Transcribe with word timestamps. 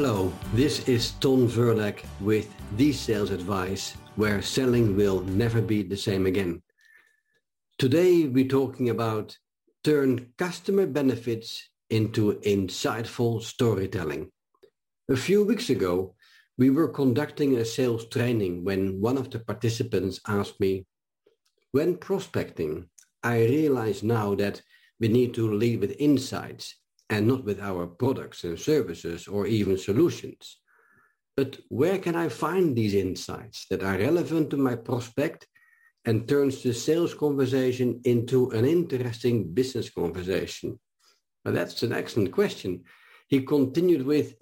Hello, 0.00 0.32
this 0.54 0.88
is 0.88 1.10
Ton 1.18 1.48
Verlek 1.48 2.04
with 2.20 2.54
The 2.76 2.92
Sales 2.92 3.32
Advice, 3.32 3.94
where 4.14 4.40
selling 4.40 4.94
will 4.94 5.22
never 5.22 5.60
be 5.60 5.82
the 5.82 5.96
same 5.96 6.26
again. 6.26 6.62
Today 7.80 8.28
we're 8.28 8.46
talking 8.46 8.90
about 8.90 9.36
turn 9.82 10.34
customer 10.38 10.86
benefits 10.86 11.68
into 11.90 12.38
insightful 12.46 13.42
storytelling. 13.42 14.30
A 15.10 15.16
few 15.16 15.44
weeks 15.44 15.68
ago, 15.68 16.14
we 16.56 16.70
were 16.70 16.90
conducting 16.90 17.56
a 17.56 17.64
sales 17.64 18.06
training 18.06 18.62
when 18.62 19.00
one 19.00 19.18
of 19.18 19.30
the 19.30 19.40
participants 19.40 20.20
asked 20.28 20.60
me, 20.60 20.86
when 21.72 21.96
prospecting, 21.96 22.88
I 23.24 23.38
realize 23.38 24.04
now 24.04 24.36
that 24.36 24.62
we 25.00 25.08
need 25.08 25.34
to 25.34 25.52
lead 25.52 25.80
with 25.80 25.96
insights 25.98 26.76
and 27.10 27.26
not 27.26 27.44
with 27.44 27.60
our 27.60 27.86
products 27.86 28.44
and 28.44 28.58
services 28.58 29.26
or 29.26 29.46
even 29.46 29.78
solutions. 29.78 30.58
But 31.36 31.58
where 31.68 31.98
can 31.98 32.16
I 32.16 32.28
find 32.28 32.74
these 32.74 32.94
insights 32.94 33.66
that 33.70 33.82
are 33.82 33.96
relevant 33.96 34.50
to 34.50 34.56
my 34.56 34.74
prospect 34.74 35.46
and 36.04 36.28
turns 36.28 36.62
the 36.62 36.72
sales 36.72 37.14
conversation 37.14 38.00
into 38.04 38.50
an 38.50 38.64
interesting 38.64 39.52
business 39.52 39.88
conversation? 39.90 40.78
Well, 41.44 41.54
that's 41.54 41.82
an 41.82 41.92
excellent 41.92 42.32
question. 42.32 42.84
He 43.28 43.42
continued 43.42 44.04
with, 44.04 44.34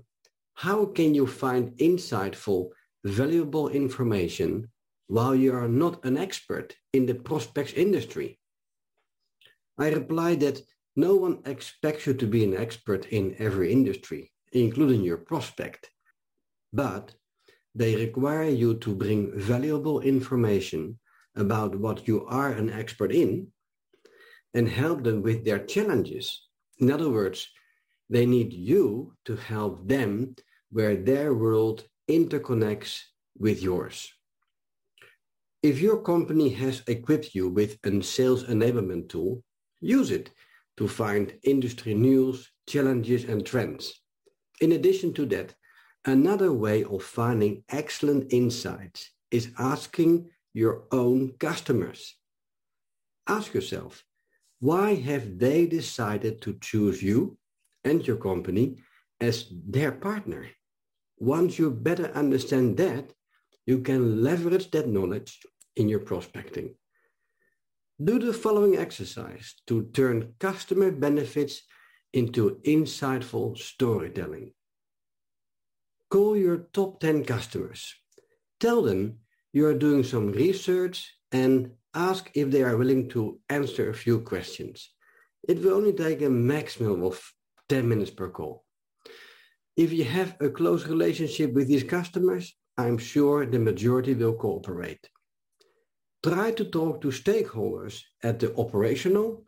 how 0.55 0.87
can 0.87 1.15
you 1.15 1.27
find 1.27 1.77
insightful, 1.79 2.71
valuable 3.05 3.69
information 3.69 4.71
while 5.09 5.35
you 5.35 5.55
are 5.55 5.69
not 5.69 6.05
an 6.05 6.17
expert 6.17 6.75
in 6.93 7.05
the 7.05 7.15
prospects 7.15 7.75
industry? 7.75 8.39
I 9.79 9.91
replied 9.91 10.41
that 10.41 10.63
no 10.97 11.15
one 11.15 11.41
expects 11.45 12.07
you 12.07 12.15
to 12.15 12.27
be 12.27 12.43
an 12.43 12.57
expert 12.57 13.07
in 13.07 13.37
every 13.39 13.71
industry, 13.71 14.33
including 14.53 15.03
your 15.03 15.19
prospect, 15.19 15.91
but 16.73 17.15
they 17.75 17.95
require 17.95 18.49
you 18.49 18.75
to 18.79 18.95
bring 18.95 19.39
valuable 19.39 20.01
information 20.01 20.99
about 21.37 21.77
what 21.77 22.09
you 22.09 22.25
are 22.27 22.51
an 22.51 22.71
expert 22.71 23.13
in 23.13 23.49
and 24.55 24.69
help 24.69 25.05
them 25.05 25.23
with 25.23 25.45
their 25.45 25.59
challenges. 25.59 26.49
In 26.79 26.91
other 26.91 27.11
words, 27.11 27.47
they 28.09 28.25
need 28.25 28.55
you 28.55 29.15
to 29.27 29.37
help 29.37 29.87
them 29.87 30.35
where 30.71 30.97
their 30.97 31.35
world 31.35 31.85
interconnects 32.09 33.01
with 33.39 33.63
yours. 33.63 34.11
If 35.63 35.81
your 35.81 36.01
company 36.01 36.49
has 36.51 36.83
equipped 36.87 37.35
you 37.35 37.51
with 37.51 37.79
a 37.85 38.03
sales 38.03 38.45
enablement 38.45 39.11
tool, 39.11 39.43
use 39.81 40.11
it 40.11 40.31
to 40.77 40.89
find 40.89 41.39
industry 41.43 41.95
news, 41.95 42.51
challenges, 42.67 43.25
and 43.25 43.45
trends. 43.45 44.01
In 44.61 44.73
addition 44.73 45.13
to 45.15 45.27
that, 45.27 45.55
another 46.05 46.53
way 46.53 46.85
of 46.85 47.03
finding 47.03 47.65
excellent 47.69 48.33
insights 48.33 49.11
is 49.31 49.51
asking 49.59 50.31
your 50.55 50.85
own 50.93 51.33
customers. 51.39 52.17
Ask 53.27 53.55
yourself, 53.55 54.05
why 54.61 54.95
have 54.95 55.39
they 55.39 55.67
decided 55.67 56.41
to 56.43 56.59
choose 56.61 57.03
you 57.03 57.37
and 57.85 58.07
your 58.07 58.17
company 58.17 58.79
as 59.21 59.47
their 59.51 59.93
partner? 59.93 60.47
Once 61.19 61.59
you 61.59 61.71
better 61.71 62.11
understand 62.13 62.77
that, 62.77 63.13
you 63.67 63.81
can 63.81 64.23
leverage 64.23 64.71
that 64.71 64.89
knowledge 64.89 65.41
in 65.77 65.89
your 65.89 66.01
prospecting. 66.01 66.75
Do 68.05 68.19
the 68.19 68.35
following 68.35 68.77
exercise 68.77 69.55
to 69.69 69.85
turn 69.95 70.35
customer 70.39 70.91
benefits 70.91 71.63
into 72.13 72.61
insightful 72.67 73.57
storytelling. 73.57 74.53
Call 76.11 76.37
your 76.37 76.69
top 76.75 77.01
10 77.01 77.25
customers. 77.25 77.95
Tell 78.61 78.83
them 78.83 79.21
you 79.55 79.65
are 79.65 79.73
doing 79.73 80.05
some 80.05 80.33
research 80.33 81.11
and 81.33 81.71
ask 81.95 82.31
if 82.35 82.51
they 82.51 82.63
are 82.63 82.77
willing 82.77 83.09
to 83.09 83.41
answer 83.49 83.89
a 83.89 83.95
few 83.95 84.21
questions. 84.21 84.91
It 85.49 85.63
will 85.63 85.73
only 85.73 85.95
take 85.95 86.21
a 86.21 86.29
maximum 86.29 87.03
of 87.03 87.19
10 87.71 87.89
minutes 87.89 88.11
per 88.11 88.29
call. 88.29 88.67
If 89.75 89.95
you 89.95 90.05
have 90.05 90.37
a 90.43 90.51
close 90.51 90.87
relationship 90.87 91.55
with 91.55 91.67
these 91.67 91.85
customers, 91.85 92.55
I'm 92.77 92.99
sure 92.99 93.47
the 93.47 93.59
majority 93.59 94.13
will 94.13 94.35
cooperate 94.35 95.09
try 96.27 96.51
to 96.51 96.65
talk 96.65 97.01
to 97.01 97.09
stakeholders 97.09 98.03
at 98.25 98.41
the 98.41 98.53
operational, 98.57 99.45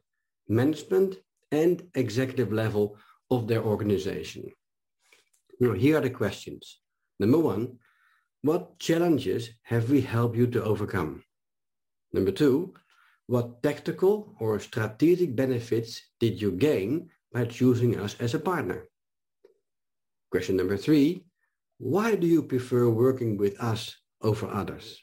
management, 0.49 1.17
and 1.51 1.83
executive 1.95 2.53
level 2.53 2.97
of 3.31 3.49
their 3.49 3.63
organization. 3.63 4.45
Now, 5.59 5.73
here 5.73 5.99
are 5.99 6.01
the 6.01 6.11
questions. 6.11 6.79
Number 7.19 7.39
one, 7.39 7.79
what 8.43 8.79
challenges 8.79 9.51
have 9.63 9.91
we 9.91 10.01
helped 10.01 10.37
you 10.37 10.47
to 10.47 10.63
overcome? 10.63 11.25
Number 12.13 12.31
two, 12.31 12.75
what 13.27 13.61
tactical 13.61 14.37
or 14.39 14.61
strategic 14.61 15.35
benefits 15.35 16.01
did 16.21 16.41
you 16.41 16.53
gain 16.53 17.11
by 17.33 17.47
choosing 17.47 17.99
us 17.99 18.15
as 18.21 18.35
a 18.35 18.39
partner? 18.39 18.85
Question 20.31 20.57
number 20.57 20.77
three, 20.77 21.25
why 21.79 22.15
do 22.15 22.27
you 22.29 22.43
prefer 22.43 22.89
working 22.89 23.37
with 23.37 23.59
us 23.61 23.97
over 24.23 24.47
others? 24.47 25.03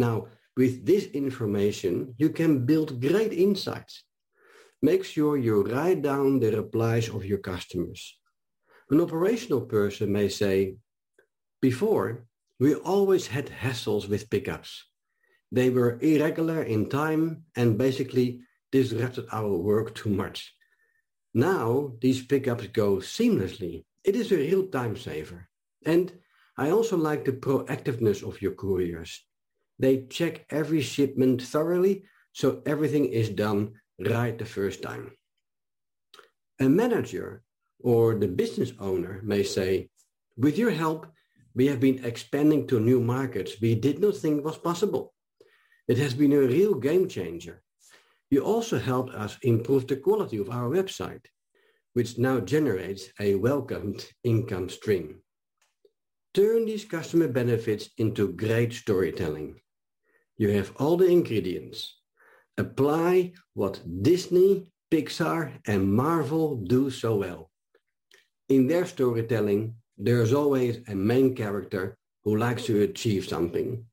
Now, 0.00 0.28
with 0.56 0.86
this 0.86 1.04
information, 1.22 2.14
you 2.16 2.30
can 2.30 2.64
build 2.64 3.02
great 3.06 3.34
insights. 3.34 3.94
Make 4.80 5.04
sure 5.04 5.36
you 5.36 5.62
write 5.62 6.00
down 6.00 6.40
the 6.40 6.52
replies 6.56 7.06
of 7.10 7.26
your 7.30 7.42
customers. 7.52 8.00
An 8.90 9.00
operational 9.02 9.60
person 9.76 10.10
may 10.10 10.28
say, 10.30 10.76
before, 11.60 12.24
we 12.58 12.74
always 12.74 13.26
had 13.26 13.46
hassles 13.62 14.08
with 14.08 14.30
pickups. 14.30 14.70
They 15.52 15.68
were 15.68 15.98
irregular 16.00 16.62
in 16.62 16.88
time 16.88 17.44
and 17.54 17.76
basically 17.76 18.40
disrupted 18.72 19.26
our 19.32 19.54
work 19.70 19.94
too 19.94 20.12
much. 20.22 20.38
Now, 21.34 21.92
these 22.00 22.24
pickups 22.24 22.68
go 22.68 22.88
seamlessly. 23.16 23.84
It 24.02 24.16
is 24.16 24.32
a 24.32 24.42
real 24.46 24.64
time 24.68 24.96
saver. 24.96 25.48
And 25.84 26.06
I 26.56 26.70
also 26.70 26.96
like 26.96 27.24
the 27.24 27.40
proactiveness 27.46 28.26
of 28.26 28.40
your 28.40 28.54
couriers. 28.54 29.12
They 29.80 30.04
check 30.10 30.44
every 30.50 30.82
shipment 30.82 31.40
thoroughly 31.40 32.04
so 32.32 32.60
everything 32.66 33.06
is 33.06 33.30
done 33.30 33.80
right 33.98 34.36
the 34.36 34.44
first 34.44 34.82
time. 34.82 35.12
A 36.60 36.68
manager 36.68 37.42
or 37.82 38.14
the 38.14 38.28
business 38.28 38.72
owner 38.78 39.22
may 39.24 39.42
say, 39.42 39.88
with 40.36 40.58
your 40.58 40.70
help, 40.70 41.06
we 41.54 41.66
have 41.68 41.80
been 41.80 42.04
expanding 42.04 42.66
to 42.66 42.78
new 42.78 43.00
markets 43.00 43.58
we 43.58 43.74
did 43.74 44.00
not 44.00 44.16
think 44.18 44.44
was 44.44 44.58
possible. 44.58 45.14
It 45.88 45.96
has 45.96 46.12
been 46.12 46.34
a 46.34 46.40
real 46.40 46.74
game 46.74 47.08
changer. 47.08 47.62
You 48.30 48.44
also 48.44 48.78
helped 48.78 49.14
us 49.14 49.38
improve 49.42 49.86
the 49.86 49.96
quality 49.96 50.36
of 50.36 50.50
our 50.50 50.68
website, 50.68 51.24
which 51.94 52.18
now 52.18 52.38
generates 52.40 53.08
a 53.18 53.34
welcomed 53.34 54.06
income 54.24 54.68
stream. 54.68 55.22
Turn 56.34 56.66
these 56.66 56.84
customer 56.84 57.28
benefits 57.28 57.88
into 57.96 58.34
great 58.34 58.74
storytelling. 58.74 59.56
You 60.40 60.48
have 60.52 60.72
all 60.76 60.96
the 60.96 61.04
ingredients. 61.04 61.96
Apply 62.56 63.34
what 63.52 63.82
Disney, 64.00 64.68
Pixar, 64.90 65.52
and 65.66 65.92
Marvel 65.92 66.56
do 66.56 66.88
so 66.88 67.16
well. 67.16 67.50
In 68.48 68.66
their 68.66 68.86
storytelling, 68.86 69.74
there's 69.98 70.32
always 70.32 70.78
a 70.88 70.94
main 70.94 71.36
character 71.36 71.98
who 72.24 72.38
likes 72.38 72.64
to 72.64 72.80
achieve 72.80 73.26
something. 73.26 73.84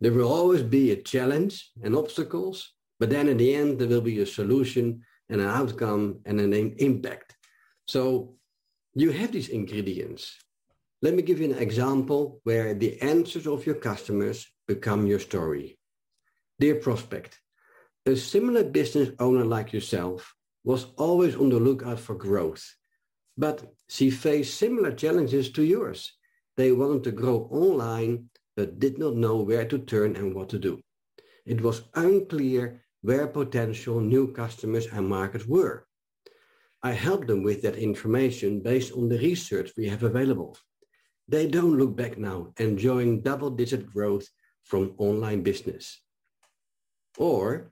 There 0.00 0.10
will 0.10 0.32
always 0.32 0.64
be 0.64 0.90
a 0.90 1.02
challenge 1.12 1.70
and 1.84 1.94
obstacles, 1.94 2.72
but 2.98 3.08
then 3.08 3.28
in 3.28 3.36
the 3.36 3.54
end, 3.54 3.78
there 3.78 3.86
will 3.86 4.00
be 4.00 4.18
a 4.18 4.26
solution 4.26 5.00
and 5.28 5.40
an 5.40 5.46
outcome 5.46 6.18
and 6.24 6.40
an 6.40 6.74
impact. 6.78 7.36
So 7.86 8.34
you 8.94 9.12
have 9.12 9.30
these 9.30 9.48
ingredients. 9.48 10.34
Let 11.02 11.14
me 11.14 11.22
give 11.22 11.38
you 11.38 11.52
an 11.52 11.62
example 11.62 12.40
where 12.42 12.74
the 12.74 13.00
answers 13.00 13.46
of 13.46 13.64
your 13.64 13.76
customers 13.76 14.44
become 14.66 15.06
your 15.06 15.20
story. 15.20 15.78
Dear 16.60 16.76
prospect, 16.76 17.40
a 18.06 18.14
similar 18.14 18.62
business 18.62 19.10
owner 19.18 19.44
like 19.44 19.72
yourself 19.72 20.36
was 20.62 20.86
always 20.96 21.34
on 21.34 21.48
the 21.48 21.58
lookout 21.58 21.98
for 21.98 22.14
growth, 22.14 22.64
but 23.36 23.74
she 23.88 24.08
faced 24.08 24.56
similar 24.56 24.92
challenges 24.92 25.50
to 25.50 25.64
yours. 25.64 26.12
They 26.56 26.70
wanted 26.70 27.02
to 27.04 27.10
grow 27.10 27.48
online, 27.50 28.30
but 28.56 28.78
did 28.78 28.98
not 28.98 29.16
know 29.16 29.38
where 29.42 29.64
to 29.64 29.78
turn 29.78 30.14
and 30.14 30.32
what 30.32 30.48
to 30.50 30.60
do. 30.60 30.80
It 31.44 31.60
was 31.60 31.82
unclear 31.96 32.84
where 33.02 33.26
potential 33.26 34.00
new 34.00 34.32
customers 34.32 34.86
and 34.86 35.08
markets 35.08 35.46
were. 35.46 35.88
I 36.84 36.92
helped 36.92 37.26
them 37.26 37.42
with 37.42 37.62
that 37.62 37.76
information 37.76 38.60
based 38.60 38.92
on 38.92 39.08
the 39.08 39.18
research 39.18 39.72
we 39.76 39.88
have 39.88 40.04
available. 40.04 40.56
They 41.26 41.48
don't 41.48 41.78
look 41.78 41.96
back 41.96 42.16
now, 42.16 42.52
enjoying 42.58 43.22
double-digit 43.22 43.92
growth 43.92 44.28
from 44.62 44.94
online 44.98 45.42
business. 45.42 46.00
Or, 47.18 47.70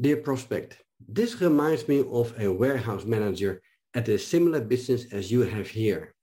dear 0.00 0.16
prospect, 0.16 0.82
this 1.06 1.40
reminds 1.40 1.88
me 1.88 2.04
of 2.10 2.34
a 2.38 2.52
warehouse 2.52 3.04
manager 3.04 3.60
at 3.94 4.08
a 4.08 4.18
similar 4.18 4.60
business 4.60 5.12
as 5.12 5.30
you 5.30 5.42
have 5.42 5.68
here. 5.68 6.14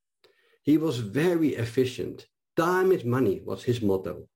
He 0.64 0.78
was 0.78 0.98
very 0.98 1.56
efficient. 1.56 2.28
Time 2.56 2.92
is 2.92 3.04
money 3.04 3.42
was 3.46 3.64
his 3.64 3.82
motto. 3.82 4.28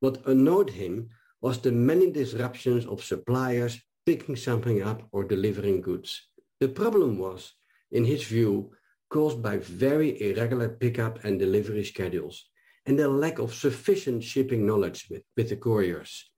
What 0.00 0.26
annoyed 0.26 0.70
him 0.70 1.08
was 1.40 1.58
the 1.58 1.72
many 1.72 2.10
disruptions 2.10 2.86
of 2.86 3.02
suppliers 3.02 3.80
picking 4.04 4.36
something 4.36 4.82
up 4.82 5.02
or 5.10 5.24
delivering 5.24 5.80
goods. 5.80 6.28
The 6.60 6.68
problem 6.68 7.18
was, 7.18 7.54
in 7.90 8.04
his 8.04 8.22
view, 8.24 8.70
caused 9.10 9.42
by 9.42 9.58
very 9.58 10.20
irregular 10.20 10.68
pickup 10.68 11.24
and 11.24 11.38
delivery 11.38 11.84
schedules 11.84 12.48
and 12.86 12.98
the 12.98 13.08
lack 13.08 13.38
of 13.38 13.54
sufficient 13.54 14.22
shipping 14.22 14.66
knowledge 14.66 15.06
with, 15.10 15.22
with 15.36 15.48
the 15.48 15.56
couriers. 15.56 16.30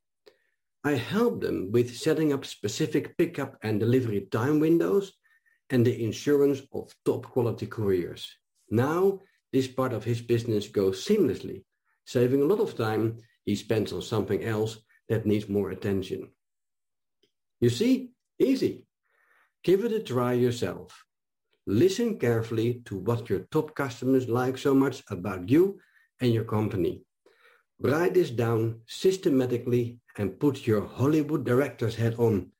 I 0.88 0.94
help 0.94 1.43
them 1.43 1.70
with 1.70 1.99
setting 1.99 2.32
up 2.32 2.46
specific 2.46 3.19
pickup 3.19 3.58
and 3.62 3.79
delivery 3.79 4.26
time 4.32 4.58
windows 4.58 5.12
and 5.69 5.85
the 5.85 6.02
insurance 6.02 6.62
of 6.73 6.94
top 7.05 7.26
quality 7.26 7.67
couriers. 7.67 8.23
Now, 8.70 9.20
this 9.52 9.69
part 9.69 9.93
of 9.93 10.05
his 10.05 10.23
business 10.23 10.67
goes 10.69 11.05
seamlessly, 11.06 11.64
saving 12.06 12.40
a 12.40 12.46
lot 12.46 12.61
of 12.61 12.75
time 12.75 13.19
he 13.44 13.55
spends 13.55 13.93
on 13.93 14.00
something 14.00 14.43
else 14.43 14.79
that 15.11 15.26
needs 15.26 15.46
more 15.46 15.69
attention. 15.73 16.31
You 17.61 17.69
see, 17.69 18.12
easy. 18.38 18.87
Give 19.62 19.84
it 19.84 19.93
a 19.93 20.00
try 20.00 20.32
yourself. 20.32 21.05
Listen 21.67 22.19
carefully 22.19 22.81
to 22.87 22.96
what 22.96 23.29
your 23.29 23.41
top 23.50 23.75
customers 23.75 24.26
like 24.26 24.56
so 24.56 24.73
much 24.73 25.02
about 25.11 25.50
you 25.50 25.81
and 26.19 26.32
your 26.32 26.44
company. 26.44 27.02
Write 27.79 28.14
this 28.14 28.31
down 28.31 28.81
systematically 28.87 29.99
and 30.19 30.38
put 30.38 30.67
your 30.67 30.85
Hollywood 30.85 31.44
director's 31.44 31.94
hat 31.97 32.19
on. 32.19 32.50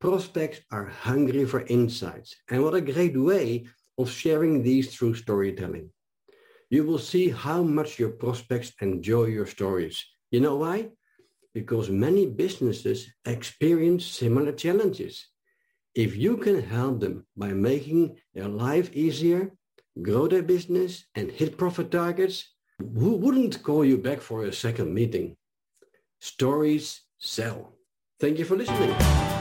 Prospects 0.00 0.60
are 0.72 0.86
hungry 0.86 1.44
for 1.44 1.60
insights, 1.66 2.34
and 2.50 2.62
what 2.64 2.74
a 2.74 2.80
great 2.80 3.16
way 3.16 3.66
of 3.98 4.10
sharing 4.10 4.62
these 4.62 4.94
through 4.94 5.14
storytelling. 5.14 5.90
You 6.70 6.84
will 6.84 6.98
see 6.98 7.30
how 7.30 7.62
much 7.62 7.98
your 7.98 8.10
prospects 8.10 8.72
enjoy 8.80 9.26
your 9.26 9.46
stories. 9.46 10.04
You 10.30 10.40
know 10.40 10.56
why? 10.56 10.90
Because 11.54 11.90
many 11.90 12.26
businesses 12.26 13.08
experience 13.24 14.04
similar 14.04 14.52
challenges. 14.52 15.28
If 15.94 16.16
you 16.16 16.36
can 16.36 16.62
help 16.62 17.00
them 17.00 17.26
by 17.36 17.52
making 17.52 18.18
their 18.34 18.48
life 18.48 18.94
easier, 18.94 19.52
grow 20.00 20.28
their 20.28 20.42
business, 20.42 21.04
and 21.14 21.30
hit 21.30 21.58
profit 21.58 21.90
targets, 21.90 22.54
who 22.78 23.16
wouldn't 23.16 23.62
call 23.62 23.84
you 23.84 23.98
back 23.98 24.20
for 24.20 24.44
a 24.44 24.52
second 24.52 24.94
meeting? 24.94 25.36
Stories 26.20 27.02
sell. 27.18 27.74
Thank 28.18 28.38
you 28.38 28.44
for 28.44 28.56
listening. 28.56 29.37